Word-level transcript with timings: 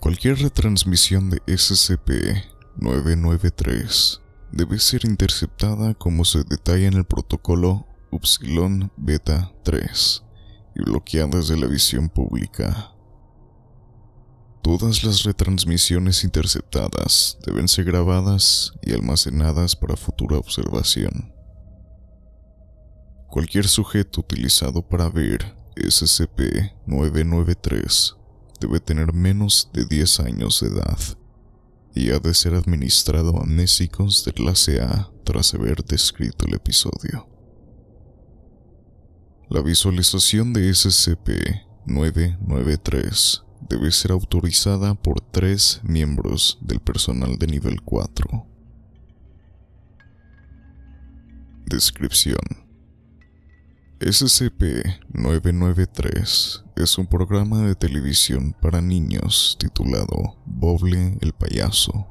Cualquier 0.00 0.38
retransmisión 0.38 1.30
de 1.30 1.38
SCP-993 1.46 4.20
debe 4.52 4.78
ser 4.78 5.06
interceptada 5.06 5.94
como 5.94 6.24
se 6.24 6.44
detalla 6.44 6.86
en 6.86 6.94
el 6.94 7.04
protocolo 7.06 7.88
Upsilon 8.14 8.90
Beta 8.96 9.52
3 9.64 10.22
y 10.76 10.84
bloqueadas 10.84 11.48
de 11.48 11.56
la 11.56 11.66
visión 11.66 12.08
pública. 12.08 12.92
Todas 14.62 15.02
las 15.02 15.24
retransmisiones 15.24 16.22
interceptadas 16.22 17.38
deben 17.44 17.66
ser 17.66 17.86
grabadas 17.86 18.72
y 18.82 18.92
almacenadas 18.92 19.74
para 19.74 19.96
futura 19.96 20.38
observación. 20.38 21.34
Cualquier 23.28 23.66
sujeto 23.66 24.20
utilizado 24.20 24.80
para 24.80 25.10
ver 25.10 25.56
SCP-993 25.74 28.16
debe 28.60 28.78
tener 28.78 29.12
menos 29.12 29.70
de 29.72 29.86
10 29.86 30.20
años 30.20 30.60
de 30.60 30.68
edad 30.68 31.00
y 31.96 32.12
ha 32.12 32.20
de 32.20 32.32
ser 32.32 32.54
administrado 32.54 33.38
a 33.38 33.42
amnésicos 33.42 34.24
de 34.24 34.32
clase 34.32 34.80
A 34.80 35.10
tras 35.24 35.52
haber 35.54 35.84
descrito 35.84 36.46
el 36.46 36.54
episodio. 36.54 37.33
La 39.50 39.60
visualización 39.60 40.54
de 40.54 40.70
SCP-993 40.70 43.44
debe 43.68 43.92
ser 43.92 44.12
autorizada 44.12 44.94
por 44.94 45.20
tres 45.20 45.82
miembros 45.84 46.56
del 46.62 46.80
personal 46.80 47.36
de 47.38 47.46
nivel 47.46 47.82
4. 47.82 48.46
Descripción 51.66 52.38
SCP-993 54.00 56.64
es 56.76 56.98
un 56.98 57.06
programa 57.06 57.66
de 57.66 57.74
televisión 57.74 58.56
para 58.60 58.80
niños 58.80 59.58
titulado 59.60 60.38
Boble 60.46 61.18
el 61.20 61.34
Payaso, 61.34 62.06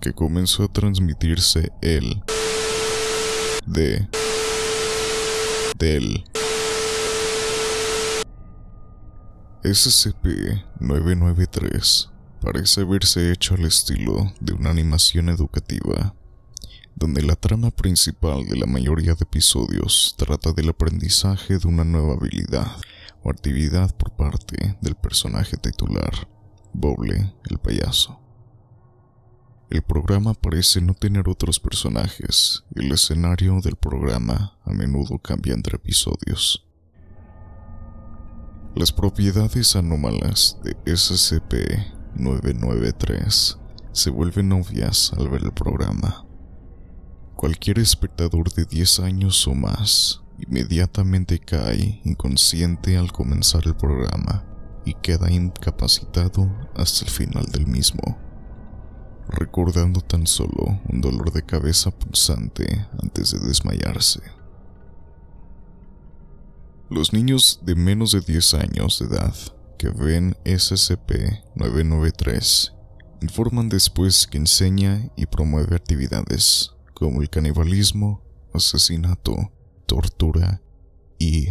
que 0.00 0.12
comenzó 0.12 0.62
a 0.64 0.72
transmitirse 0.72 1.72
el 1.82 2.22
de 3.66 4.08
del 5.78 6.24
SCP-993 9.64 12.10
parece 12.42 12.82
haberse 12.82 13.32
hecho 13.32 13.54
al 13.54 13.64
estilo 13.64 14.30
de 14.38 14.52
una 14.52 14.68
animación 14.68 15.30
educativa, 15.30 16.14
donde 16.94 17.22
la 17.22 17.34
trama 17.34 17.70
principal 17.70 18.46
de 18.46 18.58
la 18.58 18.66
mayoría 18.66 19.14
de 19.14 19.22
episodios 19.22 20.16
trata 20.18 20.52
del 20.52 20.68
aprendizaje 20.68 21.56
de 21.56 21.66
una 21.66 21.82
nueva 21.82 22.12
habilidad 22.12 22.76
o 23.22 23.30
actividad 23.30 23.96
por 23.96 24.14
parte 24.14 24.76
del 24.82 24.96
personaje 24.96 25.56
titular, 25.56 26.28
Boble 26.74 27.32
el 27.48 27.58
payaso. 27.58 28.20
El 29.70 29.80
programa 29.80 30.34
parece 30.34 30.82
no 30.82 30.92
tener 30.92 31.26
otros 31.26 31.58
personajes 31.58 32.64
y 32.76 32.84
el 32.84 32.92
escenario 32.92 33.62
del 33.62 33.76
programa 33.76 34.58
a 34.62 34.74
menudo 34.74 35.18
cambia 35.20 35.54
entre 35.54 35.76
episodios. 35.76 36.66
Las 38.76 38.90
propiedades 38.90 39.76
anómalas 39.76 40.58
de 40.64 40.76
SCP-993 40.84 43.56
se 43.92 44.10
vuelven 44.10 44.50
obvias 44.50 45.12
al 45.16 45.28
ver 45.28 45.44
el 45.44 45.52
programa. 45.52 46.26
Cualquier 47.36 47.78
espectador 47.78 48.52
de 48.52 48.64
10 48.64 48.98
años 48.98 49.46
o 49.46 49.54
más 49.54 50.22
inmediatamente 50.40 51.38
cae 51.38 52.00
inconsciente 52.02 52.96
al 52.96 53.12
comenzar 53.12 53.62
el 53.64 53.76
programa 53.76 54.44
y 54.84 54.94
queda 54.94 55.30
incapacitado 55.30 56.50
hasta 56.74 57.04
el 57.04 57.12
final 57.12 57.46
del 57.52 57.68
mismo, 57.68 58.18
recordando 59.28 60.00
tan 60.00 60.26
solo 60.26 60.80
un 60.88 61.00
dolor 61.00 61.32
de 61.32 61.46
cabeza 61.46 61.92
pulsante 61.92 62.88
antes 63.00 63.30
de 63.30 63.38
desmayarse. 63.38 64.20
Los 66.90 67.14
niños 67.14 67.60
de 67.62 67.74
menos 67.74 68.12
de 68.12 68.20
10 68.20 68.52
años 68.54 68.98
de 68.98 69.06
edad 69.06 69.34
que 69.78 69.88
ven 69.88 70.36
SCP-993 70.44 72.74
informan 73.22 73.70
después 73.70 74.26
que 74.26 74.36
enseña 74.36 75.08
y 75.16 75.24
promueve 75.24 75.76
actividades 75.76 76.72
como 76.92 77.22
el 77.22 77.30
canibalismo, 77.30 78.22
asesinato, 78.52 79.50
tortura 79.86 80.60
y... 81.18 81.48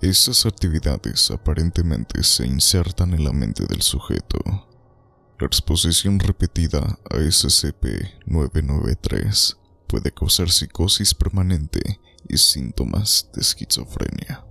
Esas 0.00 0.46
actividades 0.46 1.32
aparentemente 1.32 2.22
se 2.22 2.46
insertan 2.46 3.12
en 3.12 3.24
la 3.24 3.32
mente 3.32 3.66
del 3.66 3.82
sujeto. 3.82 4.38
La 5.40 5.48
exposición 5.48 6.20
repetida 6.20 7.00
a 7.10 7.16
SCP-993 7.16 9.56
puede 9.88 10.12
causar 10.12 10.50
psicosis 10.50 11.14
permanente 11.14 11.80
y 12.28 12.36
síntomas 12.36 13.30
de 13.34 13.40
esquizofrenia. 13.40 14.44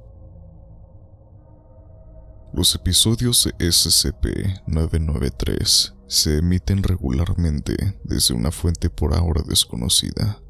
Los 2.53 2.75
episodios 2.75 3.43
de 3.43 3.51
SCP-993 3.57 5.93
se 6.07 6.37
emiten 6.37 6.81
regularmente 6.81 7.99
desde 8.03 8.33
una 8.33 8.51
fuente 8.51 8.89
por 8.89 9.13
ahora 9.13 9.43
desconocida, 9.47 10.41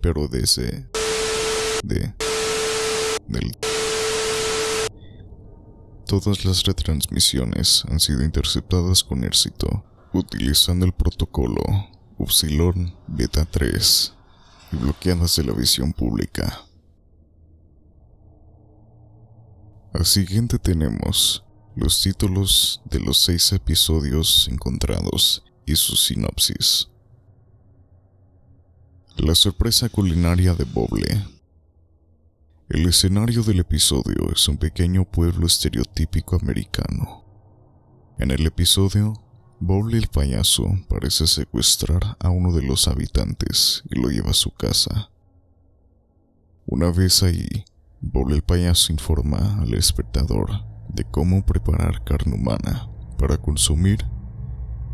pero 0.00 0.26
desde 0.28 0.88
de 1.84 2.14
del 3.26 3.52
Todas 6.06 6.46
las 6.46 6.64
retransmisiones 6.64 7.84
han 7.90 8.00
sido 8.00 8.24
interceptadas 8.24 9.04
con 9.04 9.24
éxito 9.24 9.84
utilizando 10.14 10.86
el 10.86 10.94
protocolo 10.94 11.62
Upsilon 12.18 12.94
Beta 13.06 13.44
3 13.44 14.14
y 14.72 14.76
bloqueadas 14.76 15.36
de 15.36 15.44
la 15.44 15.52
visión 15.52 15.92
pública. 15.92 16.64
Al 19.94 20.04
siguiente 20.04 20.58
tenemos 20.58 21.44
los 21.76 22.02
títulos 22.02 22.82
de 22.84 23.00
los 23.00 23.18
seis 23.18 23.52
episodios 23.52 24.48
encontrados 24.50 25.44
y 25.64 25.76
su 25.76 25.96
sinopsis. 25.96 26.88
La 29.16 29.34
sorpresa 29.34 29.88
culinaria 29.88 30.54
de 30.54 30.64
Boble. 30.64 31.24
El 32.68 32.86
escenario 32.86 33.42
del 33.42 33.60
episodio 33.60 34.30
es 34.32 34.46
un 34.48 34.56
pequeño 34.58 35.04
pueblo 35.04 35.46
estereotípico 35.46 36.36
americano. 36.36 37.24
En 38.18 38.30
el 38.30 38.44
episodio, 38.46 39.14
Boble 39.60 39.98
el 39.98 40.06
payaso 40.06 40.68
parece 40.88 41.26
secuestrar 41.26 42.16
a 42.20 42.30
uno 42.30 42.52
de 42.52 42.62
los 42.62 42.86
habitantes 42.86 43.82
y 43.90 44.00
lo 44.00 44.08
lleva 44.08 44.30
a 44.30 44.34
su 44.34 44.52
casa. 44.52 45.10
Una 46.64 46.92
vez 46.92 47.24
ahí, 47.24 47.64
Boble 48.00 48.36
el 48.36 48.42
payaso 48.42 48.92
informa 48.92 49.60
al 49.60 49.74
espectador 49.74 50.64
de 50.88 51.02
cómo 51.02 51.44
preparar 51.44 52.04
carne 52.04 52.36
humana 52.36 52.88
para 53.18 53.36
consumir 53.36 54.06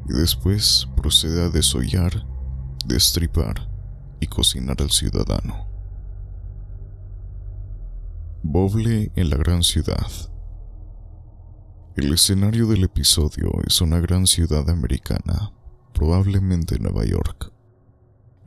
y 0.08 0.14
después 0.14 0.88
procede 0.96 1.42
a 1.42 1.50
desollar, 1.50 2.26
destripar 2.86 3.68
y 4.18 4.28
cocinar 4.28 4.80
al 4.80 4.90
ciudadano. 4.90 5.68
Boble 8.42 9.12
en 9.14 9.28
la 9.28 9.36
gran 9.36 9.62
ciudad 9.62 10.06
el 11.96 12.12
escenario 12.12 12.66
del 12.66 12.82
episodio 12.82 13.52
es 13.64 13.80
una 13.80 14.00
gran 14.00 14.26
ciudad 14.26 14.68
americana, 14.68 15.52
probablemente 15.92 16.80
Nueva 16.80 17.04
York. 17.04 17.52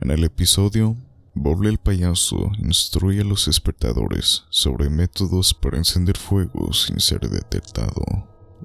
En 0.00 0.10
el 0.10 0.22
episodio, 0.24 0.96
Boble 1.32 1.70
el 1.70 1.78
payaso 1.78 2.50
instruye 2.58 3.22
a 3.22 3.24
los 3.24 3.48
espectadores 3.48 4.44
sobre 4.50 4.90
métodos 4.90 5.54
para 5.54 5.78
encender 5.78 6.18
fuego 6.18 6.74
sin 6.74 7.00
ser 7.00 7.20
detectado, 7.20 8.04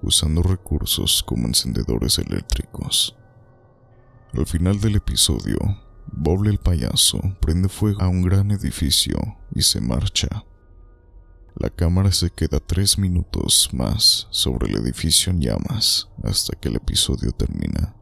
usando 0.01 0.41
recursos 0.41 1.23
como 1.23 1.47
encendedores 1.47 2.19
eléctricos. 2.19 3.15
Al 4.33 4.45
final 4.45 4.81
del 4.81 4.95
episodio, 4.95 5.57
Boble 6.07 6.49
el 6.49 6.57
payaso 6.57 7.21
prende 7.39 7.69
fuego 7.69 8.01
a 8.01 8.09
un 8.09 8.21
gran 8.21 8.51
edificio 8.51 9.17
y 9.55 9.61
se 9.61 9.79
marcha. 9.79 10.43
La 11.55 11.69
cámara 11.69 12.11
se 12.11 12.31
queda 12.31 12.59
tres 12.59 12.97
minutos 12.97 13.69
más 13.73 14.27
sobre 14.31 14.69
el 14.69 14.77
edificio 14.77 15.31
en 15.31 15.39
llamas 15.39 16.09
hasta 16.23 16.57
que 16.57 16.69
el 16.69 16.77
episodio 16.77 17.31
termina. 17.31 17.95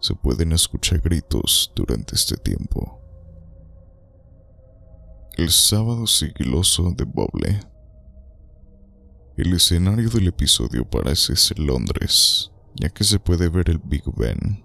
Se 0.00 0.14
pueden 0.14 0.52
escuchar 0.52 1.00
gritos 1.00 1.72
durante 1.74 2.14
este 2.14 2.36
tiempo. 2.36 3.00
El 5.36 5.50
sábado 5.50 6.06
sigiloso 6.06 6.92
de 6.94 7.04
Boble. 7.04 7.60
El 9.38 9.54
escenario 9.54 10.10
del 10.10 10.28
episodio 10.28 10.88
parece 10.88 11.36
ser 11.36 11.58
Londres, 11.58 12.50
ya 12.74 12.90
que 12.90 13.04
se 13.04 13.18
puede 13.18 13.48
ver 13.48 13.70
el 13.70 13.78
Big 13.78 14.04
Ben. 14.16 14.62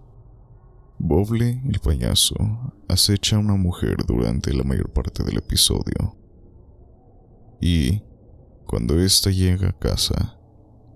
Boble, 0.99 1.61
el 1.65 1.79
payaso, 1.79 2.35
acecha 2.89 3.37
a 3.37 3.39
una 3.39 3.55
mujer 3.55 3.97
durante 4.05 4.53
la 4.53 4.63
mayor 4.63 4.91
parte 4.91 5.23
del 5.23 5.37
episodio. 5.37 6.24
Y, 7.67 8.03
cuando 8.67 8.99
ésta 8.99 9.31
llega 9.31 9.69
a 9.69 9.79
casa, 9.79 10.37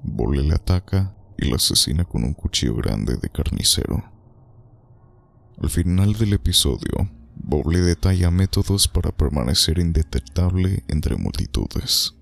Boble 0.04 0.44
le 0.44 0.54
ataca 0.54 1.16
y 1.36 1.50
la 1.50 1.56
asesina 1.56 2.06
con 2.06 2.24
un 2.24 2.36
cuchillo 2.36 2.76
grande 2.76 3.18
de 3.18 3.28
carnicero. 3.28 4.04
Al 5.60 5.72
final 5.72 6.14
del 6.14 6.34
episodio, 6.34 7.10
Boble 7.34 7.80
detalla 7.80 8.30
métodos 8.30 8.88
para 8.88 9.12
permanecer 9.12 9.80
indetectable 9.80 10.84
entre 10.88 11.16
multitudes. 11.16 12.14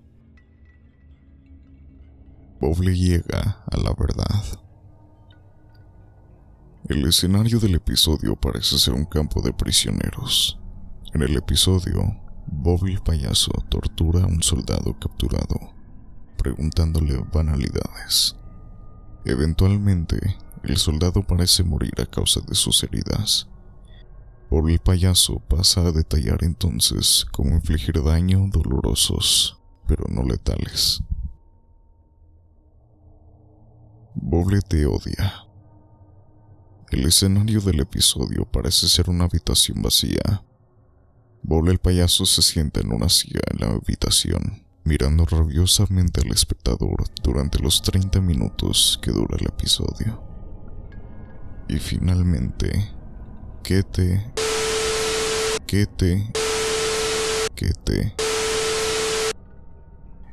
Boble 2.58 2.96
llega 2.96 3.62
a 3.70 3.76
la 3.76 3.92
verdad. 3.92 4.44
El 6.88 7.06
escenario 7.06 7.60
del 7.60 7.74
episodio 7.74 8.34
parece 8.34 8.78
ser 8.78 8.94
un 8.94 9.04
campo 9.04 9.42
de 9.42 9.52
prisioneros. 9.52 10.58
En 11.12 11.20
el 11.20 11.36
episodio, 11.36 12.27
Boble 12.50 12.92
el 12.92 13.00
payaso 13.00 13.52
tortura 13.68 14.24
a 14.24 14.26
un 14.26 14.42
soldado 14.42 14.98
capturado, 14.98 15.74
preguntándole 16.36 17.18
banalidades. 17.32 18.36
Eventualmente, 19.24 20.18
el 20.64 20.76
soldado 20.78 21.22
parece 21.22 21.62
morir 21.62 21.92
a 22.00 22.06
causa 22.06 22.40
de 22.40 22.54
sus 22.54 22.82
heridas. 22.82 23.48
Por 24.48 24.70
el 24.70 24.78
payaso 24.78 25.40
pasa 25.40 25.82
a 25.82 25.92
detallar 25.92 26.42
entonces 26.42 27.26
cómo 27.32 27.50
infligir 27.50 28.02
daño 28.02 28.46
dolorosos, 28.50 29.60
pero 29.86 30.04
no 30.08 30.22
letales. 30.22 31.02
Boble 34.14 34.60
te 34.62 34.86
odia. 34.86 35.44
El 36.90 37.04
escenario 37.04 37.60
del 37.60 37.80
episodio 37.80 38.46
parece 38.46 38.88
ser 38.88 39.10
una 39.10 39.24
habitación 39.24 39.82
vacía. 39.82 40.42
Boble 41.48 41.72
el 41.72 41.78
payaso 41.78 42.26
se 42.26 42.42
sienta 42.42 42.80
en 42.80 42.92
una 42.92 43.08
silla 43.08 43.40
en 43.50 43.60
la 43.60 43.68
habitación, 43.68 44.66
mirando 44.84 45.24
rabiosamente 45.24 46.20
al 46.20 46.30
espectador 46.30 47.04
durante 47.22 47.58
los 47.60 47.80
30 47.80 48.20
minutos 48.20 48.98
que 49.00 49.12
dura 49.12 49.38
el 49.40 49.46
episodio. 49.46 50.22
Y 51.66 51.78
finalmente, 51.78 52.92
Kete, 53.62 54.30
Kete, 55.66 56.30
Kete. 57.54 58.14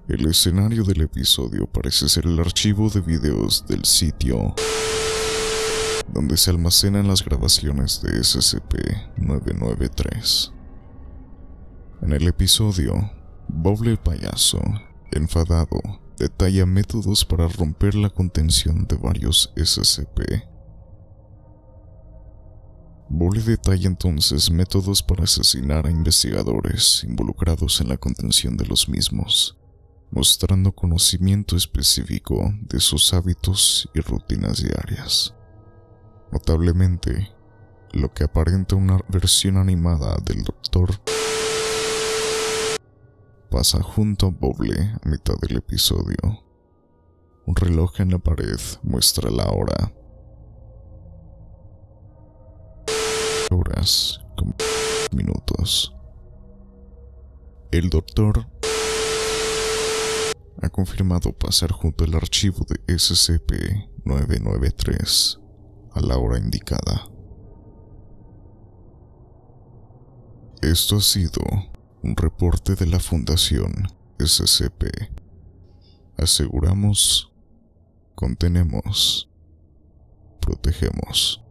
El 0.09 0.25
escenario 0.25 0.83
del 0.83 0.99
episodio 0.99 1.65
parece 1.65 2.09
ser 2.09 2.25
el 2.25 2.37
archivo 2.41 2.89
de 2.89 2.99
videos 2.99 3.65
del 3.65 3.85
sitio 3.85 4.53
donde 6.13 6.35
se 6.35 6.51
almacenan 6.51 7.07
las 7.07 7.23
grabaciones 7.23 8.01
de 8.01 8.19
SCP-993. 8.19 10.54
En 12.05 12.13
el 12.13 12.27
episodio, 12.27 12.93
Boble 13.47 13.89
el 13.89 13.97
payaso, 13.97 14.61
enfadado, 15.11 15.81
detalla 16.19 16.67
métodos 16.67 17.25
para 17.25 17.47
romper 17.47 17.95
la 17.95 18.11
contención 18.11 18.85
de 18.85 18.95
varios 18.95 19.51
SCP. 19.55 20.19
Boble 23.09 23.41
detalla 23.41 23.87
entonces 23.87 24.51
métodos 24.51 25.01
para 25.01 25.23
asesinar 25.23 25.87
a 25.87 25.89
investigadores 25.89 27.03
involucrados 27.05 27.81
en 27.81 27.89
la 27.89 27.97
contención 27.97 28.55
de 28.55 28.67
los 28.67 28.87
mismos, 28.87 29.57
mostrando 30.11 30.73
conocimiento 30.73 31.57
específico 31.57 32.53
de 32.69 32.81
sus 32.81 33.15
hábitos 33.15 33.89
y 33.95 34.01
rutinas 34.01 34.61
diarias. 34.61 35.33
Notablemente, 36.31 37.31
lo 37.93 38.13
que 38.13 38.25
aparenta 38.25 38.75
una 38.75 38.99
versión 39.09 39.57
animada 39.57 40.17
del 40.23 40.43
Doctor 40.43 40.91
pasa 43.55 43.79
junto 43.81 44.27
a 44.27 44.31
Boble 44.31 44.97
a 45.01 45.07
mitad 45.07 45.35
del 45.39 45.55
episodio. 45.55 46.43
Un 47.45 47.55
reloj 47.55 48.01
en 48.01 48.11
la 48.11 48.19
pared 48.19 48.59
muestra 48.83 49.31
la 49.31 49.49
hora. 49.49 49.93
Horas 53.49 54.19
con 54.35 54.53
minutos. 55.13 55.95
El 57.71 57.89
doctor 57.89 58.45
ha 60.61 60.67
confirmado 60.67 61.31
pasar 61.31 61.71
junto 61.71 62.03
al 62.03 62.15
archivo 62.15 62.65
de 62.67 62.75
SCP-993 62.93 65.39
a 65.93 66.01
la 66.01 66.17
hora 66.17 66.39
indicada. 66.39 67.07
Esto 70.61 70.97
ha 70.97 71.01
sido 71.01 71.41
un 72.05 72.15
reporte 72.15 72.75
de 72.75 72.85
la 72.85 72.99
Fundación 72.99 73.87
SCP. 74.19 75.09
Aseguramos, 76.17 77.31
contenemos, 78.13 79.27
protegemos. 80.39 81.44